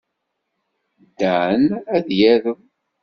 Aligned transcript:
Dan 1.19 1.63
ad 1.95 2.07
yarem. 2.19 2.61